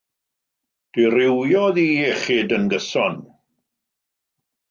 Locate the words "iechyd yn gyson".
2.07-3.19